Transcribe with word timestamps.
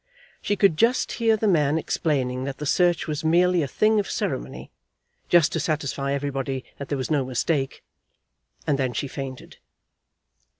She 0.41 0.55
could 0.55 0.77
just 0.77 1.11
hear 1.11 1.37
the 1.37 1.47
man 1.47 1.77
explaining 1.77 2.43
that 2.45 2.57
the 2.57 2.65
search 2.65 3.05
was 3.07 3.23
merely 3.23 3.61
a 3.61 3.67
thing 3.67 3.99
of 3.99 4.09
ceremony, 4.09 4.71
just 5.29 5.51
to 5.51 5.59
satisfy 5.59 6.11
everybody 6.11 6.65
that 6.79 6.89
there 6.89 6.97
was 6.97 7.11
no 7.11 7.23
mistake; 7.23 7.83
and 8.65 8.79
then 8.79 8.93
she 8.93 9.07
fainted. 9.07 9.57